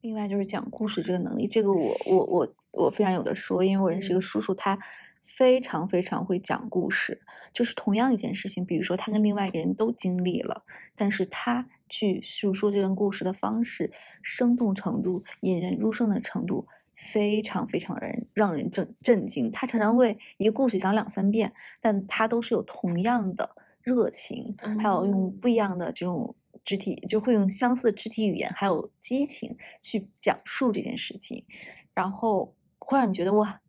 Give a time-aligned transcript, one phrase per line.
[0.00, 4.78] 另外就是讲故事这个能力，这个我我我我非常有的说，因为我认识一个叔叔，他
[5.20, 7.20] 非常非常会讲故事。
[7.52, 10.62] 就是同样一件事情，比如说他跟另外一个人都经历了，
[10.96, 13.92] 但是他去诉说这段故事的方式，
[14.22, 19.50] 生动程度、引人入胜的程度，非常非常人让人震震惊。
[19.50, 23.50] 他常常会一个故事讲两三遍，但他都是有同样的
[23.82, 26.34] 热情，还有用不一样的这种。
[26.70, 31.44] 肢体就会用相似的肢体语言，还有激情去讲述这件事情，
[31.92, 33.60] 然后会让你觉得哇，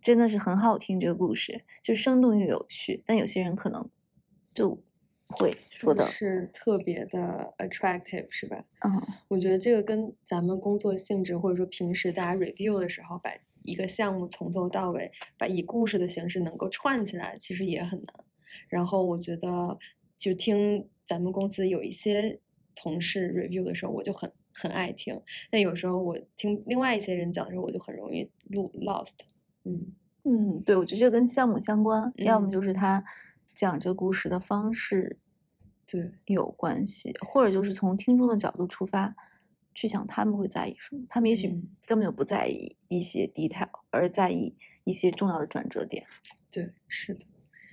[0.00, 3.02] 真的是很好听这个故事，就生动又有趣。
[3.04, 3.90] 但有些人可能
[4.54, 4.82] 就
[5.28, 8.64] 会说的是特别的 attractive，是吧？
[8.80, 13.30] 嗯，我觉得这个跟咱们工作性质，或者说平时大家 review 的时候，把
[13.64, 18.24] 一个项目从头到尾，把以故事的形式能够串起来，其实也很难。
[18.66, 19.78] 然后我觉得
[20.18, 20.88] 就听。
[21.08, 22.40] 咱们公司有一些
[22.76, 25.20] 同事 review 的时候，我就很很爱听。
[25.50, 29.14] 但有时候我听另外一些人讲的时候，我就很容易 lost。
[29.64, 33.04] 嗯嗯，对，我觉得这跟项目相关，要么就是他
[33.54, 35.18] 讲这个故事的方式
[35.86, 39.14] 对有关系，或者就是从听众的角度出发
[39.74, 41.04] 去想他们会在意什么。
[41.08, 41.48] 他们也许
[41.84, 46.04] 根本就不在意一些 detail，而在意一些重要的转折点。
[46.50, 47.20] 对，是的。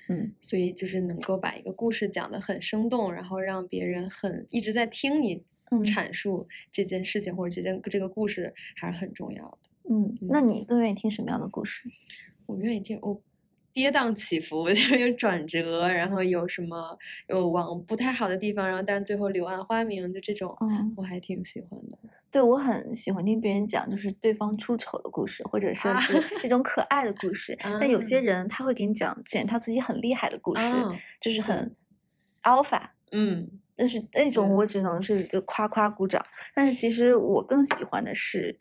[0.10, 5.44] 嗯，所以就是能够把一个故事讲得很生动，然后让别人很一直在听你
[5.84, 9.58] 阐述这件事情或者这件这个故事，还是很重要的。
[9.90, 11.90] 嗯，那你更愿意听什么样的故事？
[12.46, 13.22] 我愿意听我。
[13.74, 21.98] 跌宕起伏， 就是有转折，然后有什么有往不太好的地方，然后但是最后柳暗花明，就这种，嗯，我还挺喜欢的。
[22.30, 27.58] 对，我很喜欢听别人讲，就是对方出丑的故事，或者说是 这种可爱的故事。
[27.62, 30.62] 但有些人他会给你讲讲他自己很厉害的故事，
[31.20, 31.76] 就是很
[32.44, 36.24] alpha，嗯，但是那种我只能是就夸夸鼓掌。
[36.56, 38.60] 但是其实我更喜欢的是，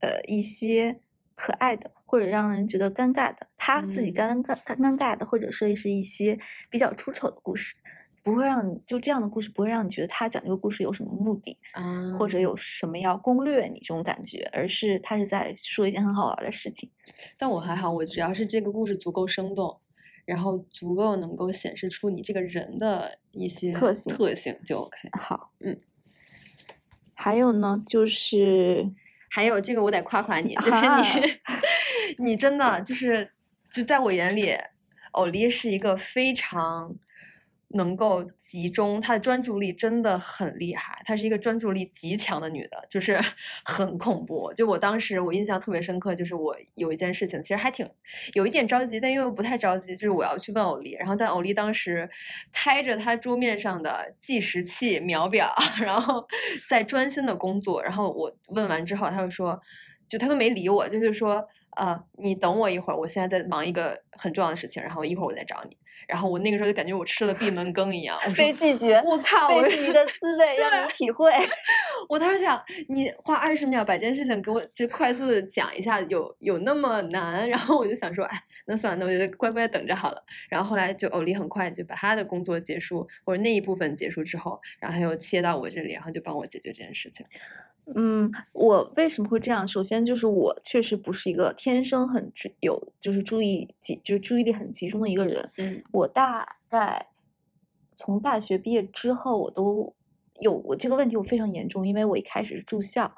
[0.00, 1.00] 呃，一些。
[1.34, 6.38] 可爱的，或者让人觉得尴尬的，他自己尴尬尴尴尬的，或者说是一些
[6.68, 7.74] 比较出丑的故事，
[8.22, 16.90] 不会让你就这样的故事不会让你觉得他讲这个故事有什么目的啊，或者有什么要攻略你这种感觉，而是他是在说一件很好玩的事情。
[17.38, 19.80] 但我还好，我只要是这个故事足够生动，
[20.26, 24.98] 然后足够能够显示出你这个人的一些特性特性就 OK。
[25.18, 25.80] 好，嗯，
[27.14, 28.92] 还有呢，就是。
[29.34, 30.76] 还有这个，我得夸夸你，就是你，
[32.22, 33.32] 你真的就是，
[33.70, 34.56] 就在我眼里，
[35.12, 36.94] 欧丽是一个非常。
[37.74, 43.18] 能够集中她的专注力真的很厉害，她是一个专注力极强的女的，就是
[43.64, 44.52] 很恐怖。
[44.54, 47.88] 就我当时我印象特别深刻，就是我有一件事情，其实还挺
[48.34, 52.06] 有一点着急，但又不太着急，就是我要去问欧丽，然后但欧丽当时
[52.52, 55.50] 开着她桌面上的计时器秒表，
[55.80, 56.26] 然后
[56.68, 59.58] 在专心的工作，然后我问完之后，她就说，
[60.06, 61.42] 就他都没理我，就是说，
[61.76, 65.76] 呃，你等我一会儿，我现在在忙一个很重要的事情，然后一会儿我再找你。
[66.08, 71.32] 然后我那个时候就感觉我吃了闭门羹一样，被拒绝，我靠， 被拒绝的滋味 让你体会。
[72.08, 77.48] 我当时想，你花二十秒把这件事情给我就快速的讲一下，有有那么难？
[77.48, 80.22] 然后我就想说，哎，那算了，那我就乖乖等着好了。
[80.50, 87.24] 然后后来就欧丽很快就把他的工作结束，或者那一部分结束之后，然后他又切到我这里，然后就帮我解决这件事情。
[87.94, 89.66] 嗯，我为什么会这样？
[89.66, 95.50] 首先就是我确实不是一个天生很有就是注意集就是注意力很集中的一个人。
[95.58, 97.08] 嗯，我大概
[97.94, 99.94] 从大学毕业之后，我都
[100.40, 103.12] 有我这个问题，我非常严重，因为我一开始是住校，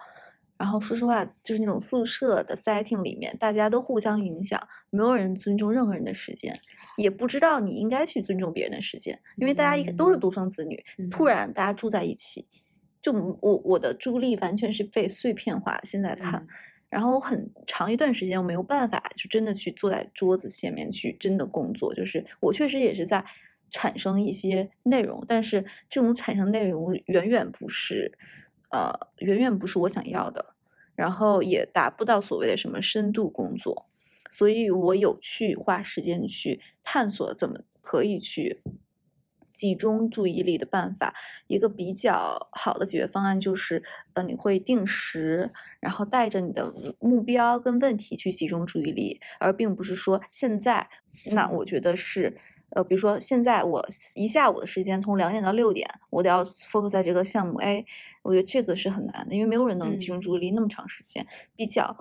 [0.56, 6.58] 然后说实话，就是那种宿舍的 setting 里面，大家都互相影响，没有人尊重任何人的时间，
[6.96, 12.46] 也不知道你应该去尊重别人的时间，因为大家一个都是独生子女，突然大家住在一起。
[13.04, 15.78] 就我我的注意力完全是被碎片化。
[15.82, 16.46] 现在看，
[16.88, 21.94] 然后很长一段时间我没有办法，就真的去坐在桌子前面去真的工作。
[21.94, 23.22] 就是我确实也是在
[23.68, 28.16] 产生一些内容，但是这种产生内容远远不是，
[28.70, 30.54] 呃，远远不是我想要的，
[30.94, 33.86] 然后也达不到所谓的什么深度工作。
[34.30, 38.62] 所以我有去花时间去探索怎么可以去。
[39.54, 41.14] 集中注意力的办法，
[41.46, 50.88] 一个比较好的解决方案就是，呃，你会定时，然后带着你的目标跟问题去集中注意力，而并不是说现在。
[51.26, 52.36] 那我觉得是，
[52.70, 53.86] 呃，比如说现在我
[54.16, 57.86] 一下午的时间从两点到六点，我都要 focus 在这个项目 A，
[58.22, 61.24] 我觉得这个是很难的，因为没有人能集中注意力那么长时间。
[61.54, 61.96] 比较。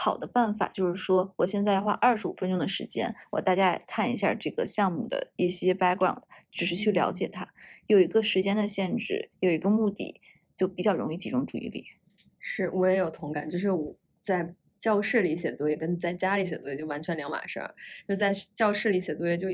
[0.00, 6.22] 好的办法就是说，我现在要花二十五分钟的时间，我大概看一下这个项目的一些 background，
[6.52, 7.52] 只是去了解它，
[7.88, 10.20] 有一个时间的限制，有一个目的，
[10.56, 11.84] 就比较容易集中注意力。
[12.38, 17.74] 是我也有同感，就是我在教室里写作业跟在家里写作业就完全两码事儿。
[18.08, 19.48] 就在教室里写作业，就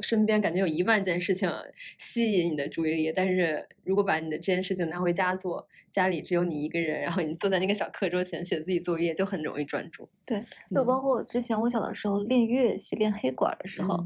[0.00, 1.50] 身边感觉有一万件事情
[1.98, 10.08] 吸引你的注意力，但是如果把你的这件事情拿回家做，家里只有你一个人，然后你坐在那个小课桌前写自己作业，就很容易专注。
[10.24, 10.44] 对，
[10.74, 14.04] 就包括之前我小的时候练乐器、练黑管的时候，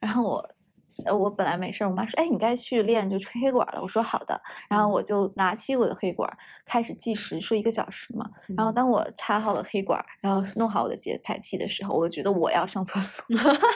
[0.00, 0.54] 然后我。
[1.04, 3.80] 呃，我本来没事儿，我妈说，哎，你该去练就吹黑管了。
[3.80, 6.30] 我说好的，然后我就拿起我的黑管
[6.66, 8.26] 开始计时，说一个小时嘛。
[8.56, 13.24] 然后当我插好了黑管，然后弄好我的节拍器的时候，我就觉得我要上厕所，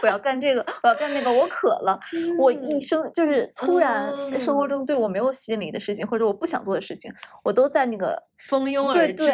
[0.02, 1.98] 我要干这个，我要干那个，我渴了。
[2.38, 7.12] 我一生就是突然生活中对我没有吸引力的事情，或者我不想做的事情，
[7.42, 9.24] 我都在那个蜂拥而至。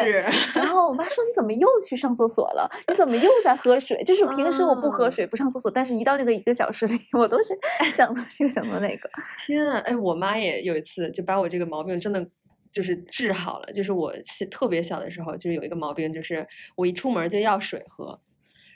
[0.55, 2.71] 然 后我妈说你怎么又去上厕所了？
[2.89, 4.03] 你怎么又在喝水？
[4.05, 7.59] 就是平时我不喝水不上厕所，但是一到那个一个小时里，我都是。
[7.93, 9.11] 想做这个，想做那个。
[9.45, 12.27] 天啊，哎，我妈也有一次就把我这个毛病真的
[12.73, 13.73] 就是治好了。
[13.73, 14.13] 就是我
[14.51, 16.47] 特别小的时候，就是有一个毛病，就是
[16.77, 18.21] 我一出门就要水喝，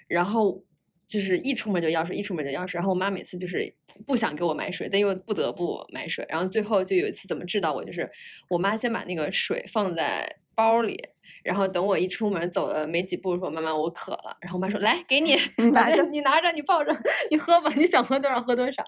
[0.09, 0.65] 然后
[1.07, 2.79] 就是一出门就要水，一出门就要水。
[2.79, 3.75] 然后我妈每次就是
[4.07, 6.25] 不想给我买水，但又不得不买水。
[6.29, 8.11] 然后最后就有一次怎么治到我，就是
[8.49, 11.09] 我妈先把那个水放在包里。
[11.45, 14.35] 然后等我一出门走了没几步，说妈妈我渴了。
[14.41, 15.37] 然后我妈说来给 你，
[15.73, 16.91] 拿着你拿着你抱着
[17.31, 18.83] 你喝吧，你想喝多少喝多少。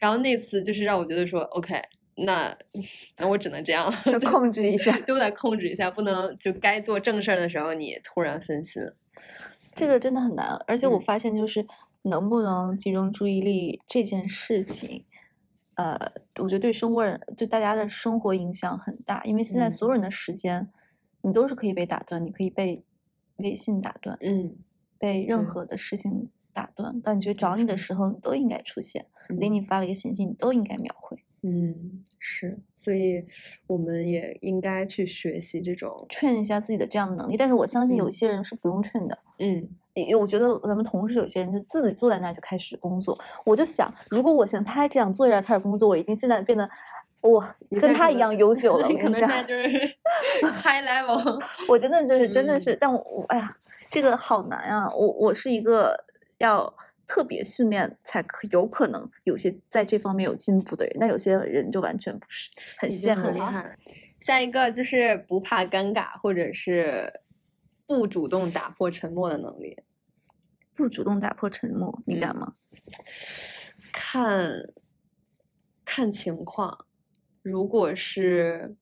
[0.00, 1.80] 然后那次就是让我觉得说 OK，
[2.16, 2.54] 那
[3.18, 8.82] 那我只能这样了，控制一下，都得控制一下，不能就该做正事儿的时候你突然分心，
[9.72, 10.58] 这个真的很难。
[10.66, 11.64] 而且我发现就是
[12.02, 15.04] 能不能集中注意力这件事情，
[15.76, 15.96] 呃，
[16.40, 20.68] 我觉得对生活人对大家的生活影响很大，因为现在所有人的时间。
[21.22, 22.82] 你都是可以被打断，你可以被
[23.36, 24.56] 微信打断，嗯，
[24.98, 27.00] 被任何的事情打断。
[27.00, 29.06] 感觉找你的时候，你都应该出现。
[29.38, 31.16] 给你发了一个信息，你都应该秒回。
[31.42, 33.24] 嗯，是，所以
[33.66, 37.36] 我们也应该去学习这种劝一下自己的这样的能力。
[37.36, 39.18] 但是我相信有些人是不用劝的。
[39.38, 43.18] 嗯，因为我觉得咱们同事有些人就自己坐在那儿就开始工作。
[43.44, 46.68] 我就想，如果我像他这样坐在那儿开始工作，我一定现在变得。
[47.22, 49.68] 哇，跟他一样优秀了， 我跟你讲，就是
[50.62, 51.42] high level。
[51.68, 53.56] 我真的就是真的是，但我哎呀，
[53.90, 54.88] 这个好难啊！
[54.94, 56.04] 我我是一个
[56.38, 56.74] 要
[57.06, 63.30] 特别训练才可有可能有些在这方面有进步的人，那有些人就完全不是，很羡慕。
[63.30, 63.76] 厉害。
[64.20, 67.20] 下一个就是不怕尴尬，或者是
[67.86, 69.76] 不主动打破沉默的能力。
[70.74, 72.54] 不主动打破沉默，你敢吗？
[73.92, 74.72] 看，
[75.84, 76.86] 看情况。
[77.42, 78.74] 如果是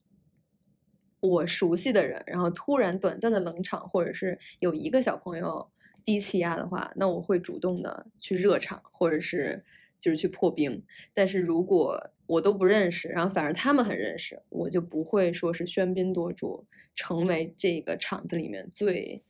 [1.20, 5.68] 我熟悉的人，然后突然短暂的冷场，或者是有一个小朋友
[6.04, 9.64] 低气压的话，那我会主动的去热场，或者是
[10.00, 10.82] 就是去破冰。
[11.12, 19.22] 但是如果我都不认识，然后反而他们很认识，我就不会说是喧宾夺主，成为这个场子里面最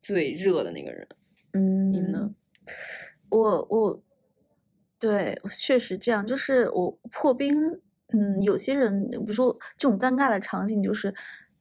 [0.00, 1.06] 最热的那个人。
[1.52, 2.34] 嗯，你呢？
[3.28, 4.02] 我我
[4.98, 7.80] 对，确实这样，就是我破冰。
[8.12, 11.14] 嗯，有些人，比如说这种尴尬的场景，就是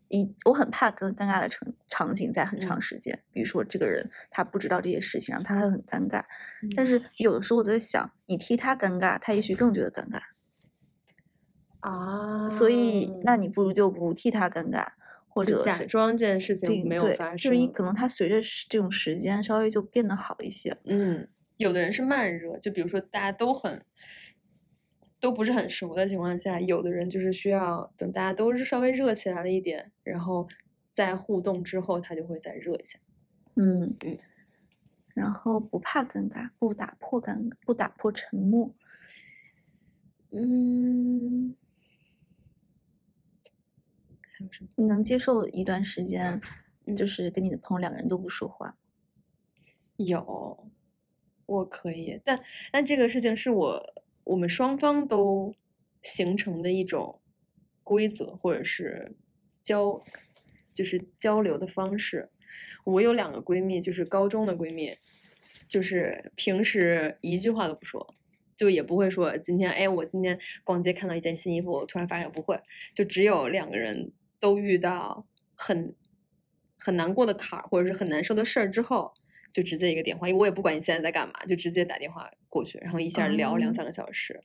[0.10, 3.18] 一我很怕跟尴尬的场场景在很长时间。
[3.32, 6.24] 比如说这个人他不知道这些事情，然后他会很尴尬。
[6.76, 10.20] 但是有的时候我在想，你替他尴尬，他也许更觉得尴尬
[11.80, 12.50] 啊。
[12.50, 14.86] 所以，那你不如就不替他尴尬，
[15.30, 17.38] 或者假装这件事情没有发生。
[17.38, 20.78] 就是可能他随着这种时间稍微就变得好一些。
[20.86, 23.84] 嗯，有的人是慢热，就比如说大家都很。
[25.22, 30.50] 都不是很熟的情况下，有的人就是需要等大家都是稍微热起来了一点，然后
[30.90, 32.98] 在互动之后，他就会再热一下。
[33.56, 34.18] 嗯嗯，
[35.14, 38.74] 然后不怕尴尬，不打破尴尬，不打破沉默。
[40.32, 41.56] 嗯，
[44.22, 44.70] 还有什么？
[44.76, 46.42] 你能接受一段时间，
[46.98, 48.76] 就是跟你的朋友两个人都不说话？
[49.98, 50.68] 有，
[51.46, 53.94] 我可以，但但这个事情是我。
[54.32, 55.54] 我们双方都
[56.02, 57.20] 形成的一种
[57.84, 59.14] 规则，或者是
[59.62, 60.02] 交，
[60.72, 62.30] 就是交流的方式。
[62.86, 64.98] 我有两个闺蜜，就是高中的闺蜜，
[65.68, 68.16] 就是平时一句话都不说，
[68.56, 72.58] 就也不会说今天，哎，我今天逛街看到一件新衣服，我突然发现我不会，
[72.96, 75.94] 就只有两个人都遇到很
[76.80, 79.14] 很难过的坎儿，或者是很难受的事儿之后。
[79.54, 84.44] 就直接一个电话，因为我也不管你现在在干嘛，就直接打电话过去，然后一下聊两三个小时。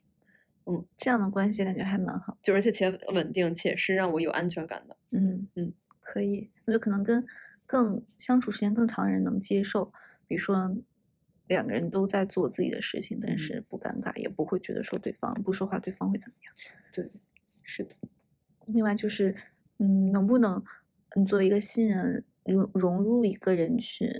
[0.68, 4.96] 嗯，这样的关系感觉还蛮好，就而且且稳定，且是让我有安全感的。
[5.10, 7.24] 嗯嗯，可以，我觉得可能跟
[7.66, 9.92] 更相处时间更长的人能接受，
[10.26, 10.76] 比如说
[11.46, 16.52] 两个人都在做自己的事情，但是不尴尬，也不会觉得说对方不说话对方会怎么样。
[16.92, 17.08] 对，
[17.62, 17.94] 是的。
[18.66, 19.36] 另外就是，
[19.78, 20.60] 嗯，能不能
[21.10, 24.10] 嗯作为一个新人融融入一个人群，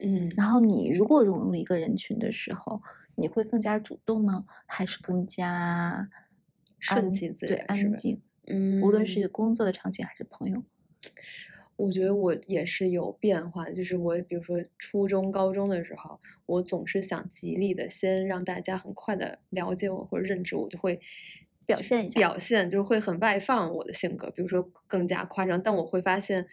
[0.00, 2.82] 嗯然后你如果融入一个人群的时候，
[3.16, 6.08] 你会更加主动呢，还是更加
[6.78, 8.20] 顺其自然对安静？
[8.46, 10.62] 嗯，无论是工作的场景还是朋友，
[11.76, 21.00] 我觉得我也是有变化的，就是我比如说初中、高中的时候，我总是想极力的先让大家很快的了解我或者认知，我就会
[21.64, 22.38] 表现一下表。
[22.38, 26.46] 现就是会很外放我的性格，比如说更加夸张，但我会发现，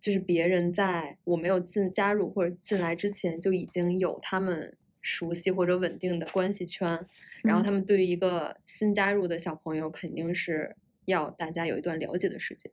[0.00, 7.06] 就是别人在我没有进加入或者进来之前就已经有他们熟悉或者稳定的关系圈，
[7.44, 12.70] 然后他嗯们对于一个新加入的小朋友肯定是要大家有一段了解的时间。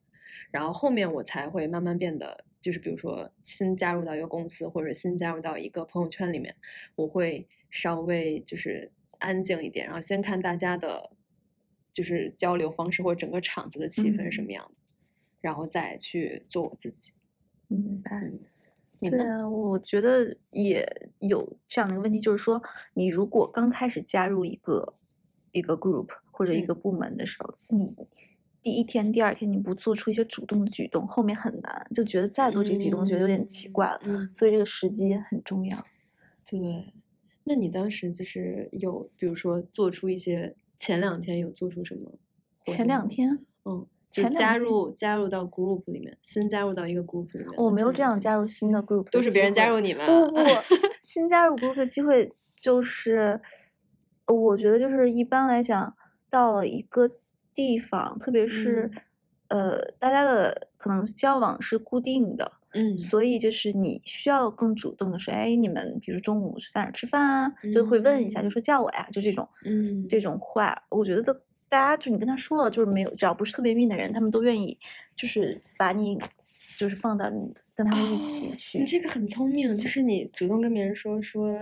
[0.49, 6.55] 然后后面我才会慢慢变得，就是比如说新加入到一个公司，或者新加入到一个朋友圈里面，
[6.95, 11.11] 我会稍微就是安静一点，然后先看大家的，
[11.93, 14.75] 就是交流方式或者整个场子的气氛是什嗯么样的，
[15.41, 17.11] 然后再去做我自己。
[17.67, 18.31] 明白。
[19.03, 19.17] 你呢？
[19.17, 22.61] 对啊，我觉得也有这样的一个问题，就是说，
[22.93, 24.95] 你如果刚开始加入一个
[25.51, 27.95] 一个 group 或者一嗯个部门的时候，你
[28.61, 33.99] 第一天、第二天你不做出一些主动的举动，后面很难，就觉得再做这个举动觉得有点奇怪了。
[34.03, 35.77] 嗯，所以这个时机也很重要。
[36.45, 36.93] 对。
[37.45, 42.09] 那你当时就是有，比如说做出一些前两天有做出什么
[42.65, 49.91] 活前动吗两天嗯，就前加入加入到 group 里面，新加入到一个 group 里面我没有这样加入新的 group，都是别人加入你。
[49.91, 50.05] 们。
[50.05, 50.49] 不不不，
[51.01, 53.41] 新加入 group 的机会就是，
[54.27, 55.95] 呃我觉得就是一般来讲，
[56.29, 57.09] 到了一个
[57.55, 58.91] 地方，特别是、
[59.47, 67.51] 呃大家的可能交往是固定的，嗯所以就是你需要更主动的说，哎，你们比如中午是在哪吃饭啊？
[67.73, 71.33] 就会问一下，就嗯说叫我呀，就这种嗯这种话，我觉得这
[71.73, 74.77] 大家就你跟他说了，就是没有，只要不是特别密的人，他们都愿意
[75.15, 76.21] 就是把你
[76.77, 78.77] 就是放到你跟他们一起哦去。
[78.77, 81.59] 你这个很聪明，就是你主动跟别人说说，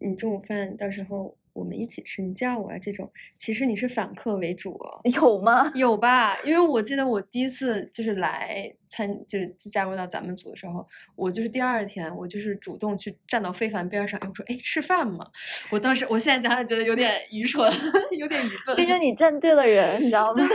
[0.00, 5.00] 你中午饭到时候我们一起吃，你叫我啊这种，其实你是反客为主哦。
[5.04, 5.70] 有吗？
[5.76, 6.36] 有吧？
[6.42, 15.26] 因为我记得我第一次就是来参，就是加入到咱们组的时候，我就是第二天，我就是主动去站到非凡边上，哎，我说，哎，吃饭嘛？
[15.70, 17.70] 我当时，我现在想想觉得有点愚蠢，
[18.18, 18.74] 有点愚笨。
[18.76, 20.48] 毕竟你站对了人，你知道吗？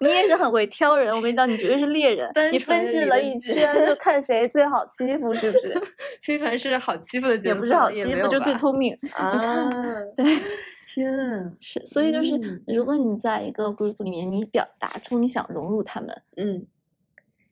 [0.00, 2.30] 你也是很会挑人，我跟你讲，你绝对是猎人。
[2.32, 5.82] 单你分析了一圈，就看谁最好欺负，是不是？
[6.24, 8.96] 非凡是好欺负的角色，也不是好欺负，就最聪明。
[9.12, 9.70] 啊！
[10.16, 10.24] 对，
[10.94, 11.52] 天啊！
[11.60, 16.66] 是，所以就是，嗯如果你在一个 group 里面，你表达出你想融入他们嗯，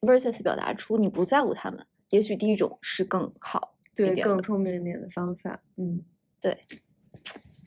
[0.04, 4.40] ，versus 表达出你不在乎他们，也许第一种是更好对，更。
[4.42, 5.62] 聪明一点的方法。
[5.76, 6.02] 嗯，
[6.40, 6.58] 对。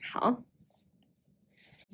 [0.00, 0.42] 好，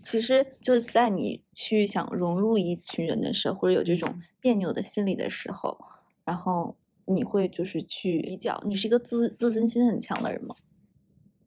[0.03, 5.79] 其实就是在你去想融入一群人的时候，或者有这种嗯别扭的心理的时候，
[6.25, 10.55] 然后你会就是去比较，你是一个自自尊心很强的人吗？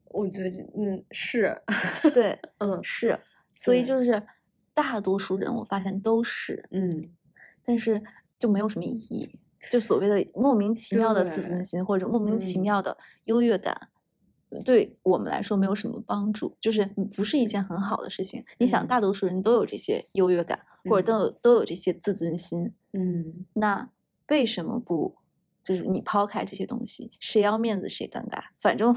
[0.06, 1.62] 我觉得嗯是，
[2.14, 3.20] 对， 嗯是，
[3.54, 4.26] 所以就是
[4.74, 7.12] 大多数人我发现都是，嗯
[7.64, 8.02] 但是
[8.40, 9.30] 就没有什么意义，
[9.72, 13.90] 就所谓的莫名其妙的自尊心或者莫名其嗯妙的优越感。
[14.64, 18.46] 对我们来说没有什么帮助，就是不是一件很好的事情。
[18.60, 23.90] 你想，嗯大多数人都有这些优越感，或者都有都有这些自尊心，嗯那
[24.30, 25.18] 为什么不
[25.62, 28.42] 就是你抛开这些东西，谁要面子谁尴尬？
[28.58, 28.96] 反正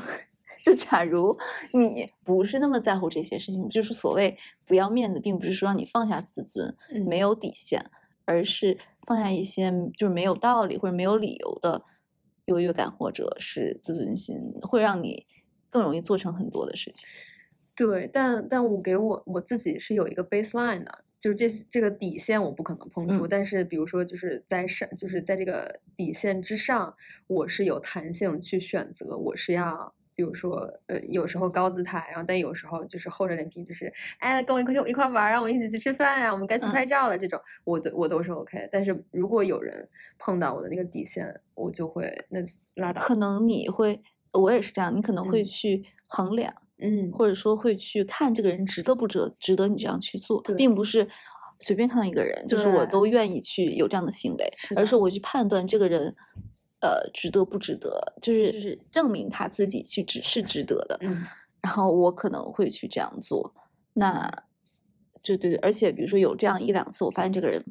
[0.65, 1.37] 就假如
[1.73, 7.91] 你不是那么在乎这些事情，就是所谓不要面子，并不是说让你放下自尊，嗯没有底线，
[8.25, 8.79] 而是
[9.11, 11.83] 放下一些就是没有道理或者没有理由的
[12.45, 15.27] 优越感或者是自尊心，会让你
[15.69, 17.09] 更容易做成很多的事情。
[17.75, 26.95] 对，但但我给我我自己是有一个 baseline 的，就是这这个底线我不可能碰触，嗯但是比如说就是在上，就是在这个底线之上，
[27.27, 29.93] 我是有弹性去选择，我是要。
[30.21, 38.69] 比如说，呃，有时候高姿态，然后但有时候就是厚着脸皮，就是哎，跟我一块一块玩儿啊，我们一起去吃饭呀、我们该去嗯拍照了，这种我都我都是 OK。
[38.71, 42.41] 但是如果有人碰到我的那个底线，我就会那
[42.75, 43.01] 拉倒。
[43.01, 46.53] 可能你会，我也是这样，你可能会嗯去衡量。
[46.83, 51.09] 嗯，或者说会去看这个人值得不值得值得你这样去做，对并不是
[51.61, 56.15] 随便看到一个人，就是我都愿意去有这样的行为，是而是我去判断这个人，
[56.81, 61.25] 呃，值得不值得，就是就是证明他自己去值是值得的，嗯
[61.63, 63.55] 然后我可能会去这样做。
[63.93, 64.31] 那，
[65.23, 67.63] 就对对，而且比如说有这样一两次，我发现这个人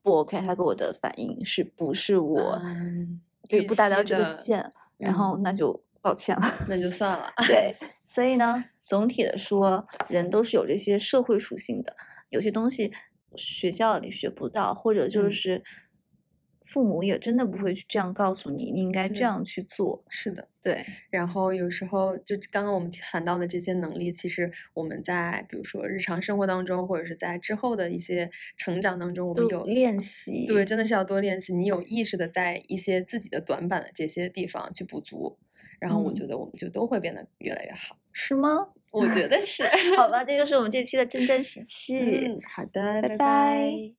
[0.00, 6.42] 不 OK，他给我的反应是不是我嗯对不达到这个线，然后那嗯就抱歉了。
[6.68, 7.32] 那就算了。
[7.48, 7.74] 对，
[8.06, 11.96] 所以呢，总体的说，人都是有这些社会属性的，
[12.28, 12.92] 有些东西
[13.34, 15.64] 学校里学不到，或者就嗯是
[16.64, 20.04] 父母也真的不会去这样告诉你，你应该这样去做。
[20.08, 20.48] 是的。
[20.62, 30.46] 对，然后有时候就刚刚我们谈到的这些能力，其实我们在比如说日常生活当中，或者是在之后的一些成长当中，我们有练习。
[30.46, 31.52] 对，真的是要多练习。
[31.52, 35.36] 你有意识的在一些自己的短板的这些地方去补足，
[35.80, 37.96] 然后我嗯觉得我们就都会变得越来越好。
[38.12, 38.68] 是吗？
[38.92, 39.64] 我觉得是。
[39.98, 41.98] 好吧，这就是我们这期的真真喜气。
[41.98, 43.92] 嗯，好的，拜拜拜